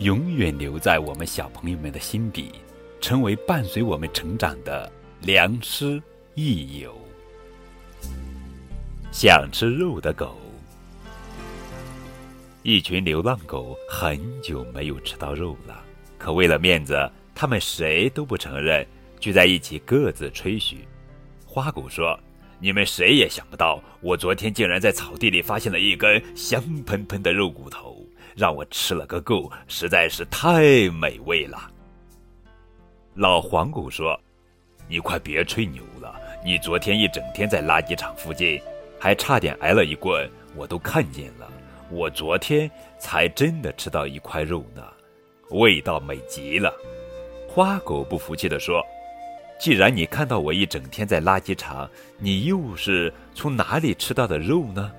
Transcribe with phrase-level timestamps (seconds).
[0.00, 2.52] 永远留在我们小朋友们的心底，
[3.00, 4.90] 成为伴随我们成长的
[5.22, 6.00] 良师
[6.36, 6.96] 益友。
[9.10, 10.38] 想吃肉的狗，
[12.62, 15.82] 一群流浪狗很久没有吃到肉了，
[16.16, 18.86] 可为了面子，他们谁都不承认，
[19.18, 20.86] 聚在一起各自吹嘘。
[21.44, 22.16] 花狗说
[22.60, 27.96] ：“你们谁也想不到，我昨天竟然在草地里发现了一根香喷喷的肉骨头。”
[28.38, 31.58] 让我吃了个够，实在是太美味了。
[33.14, 34.16] 老黄狗说
[34.88, 36.14] ：“你快别吹牛了，
[36.44, 38.62] 你昨天一整天在垃圾场附近，
[38.96, 41.50] 还差点挨了一棍，我都看见了。
[41.90, 44.84] 我昨天才真的吃到一块肉呢，
[45.50, 46.72] 味道美极了。”
[47.50, 48.80] 花狗不服气地说
[49.58, 54.92] ：“既然你看到我一整天在垃圾场，你又是从哪里吃到的肉呢？”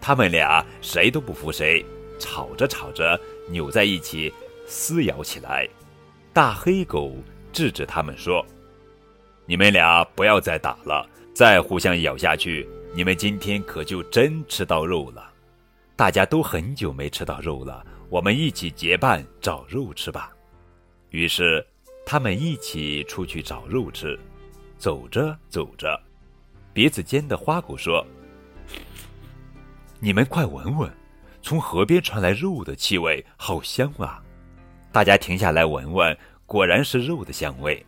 [0.00, 1.84] 他们俩谁都不服谁。
[2.18, 4.32] 吵着吵着，扭在一起
[4.66, 5.68] 撕咬起来。
[6.32, 7.14] 大黑狗
[7.52, 8.44] 制止他们说
[9.46, 15.30] ：“你们俩不要再打了，再互相咬下去，你们今天可就真吃到肉了。
[15.96, 20.32] 大家都很久没吃到肉了，我们一起结伴找肉吃吧。”
[21.10, 21.64] 于是，
[22.04, 24.18] 他们一起出去找肉吃。
[24.76, 25.98] 走着走着，
[26.72, 28.04] 鼻子尖的花狗说
[30.00, 30.90] ：“你们快闻闻。”
[31.44, 34.18] 从河边传来肉的气味，好香啊！
[34.90, 36.16] 大家停下来闻闻，
[36.46, 37.84] 果然是肉的香味。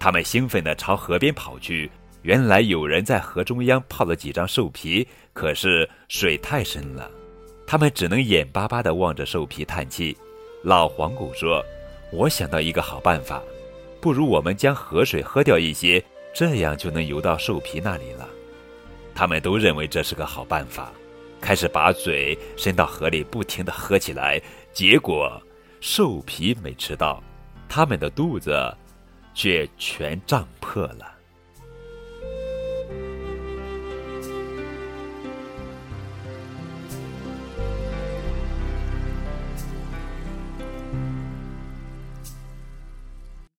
[0.00, 1.88] 他们兴奋地朝河边跑去。
[2.22, 7.08] 原来有人在河中央泡了几张兽皮，可是水太深了，
[7.68, 10.16] 他们只能眼巴巴地望着兽皮叹气。
[10.64, 11.64] 老黄狗说
[12.10, 13.40] ：“我想到一个好办法，
[14.00, 16.04] 不如我们将河水喝掉一些，
[16.34, 18.28] 这样就能游到兽皮那里了。”
[19.14, 20.92] 他们都认为这是个好办法。
[21.40, 24.40] 开始把嘴伸到河里，不停地喝起来。
[24.72, 25.40] 结果，
[25.80, 27.22] 兽皮没吃到，
[27.68, 28.74] 他们的肚子
[29.34, 31.17] 却全胀破了。